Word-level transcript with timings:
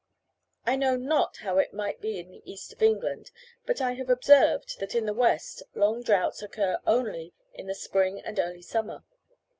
I 0.65 0.77
know 0.77 0.95
not 0.95 1.37
how 1.41 1.59
it 1.59 1.75
may 1.75 1.93
be 1.93 2.17
in 2.17 2.31
the 2.31 2.41
east 2.43 2.73
of 2.73 2.81
England, 2.81 3.29
but 3.67 3.79
I 3.81 3.91
have 3.93 4.09
observed 4.09 4.79
that 4.79 4.95
in 4.95 5.05
the 5.05 5.13
west 5.13 5.61
long 5.75 6.01
droughts 6.01 6.41
occur 6.41 6.79
only 6.87 7.35
in 7.53 7.67
the 7.67 7.75
spring 7.75 8.19
and 8.19 8.39
early 8.39 8.63
summer. 8.63 9.03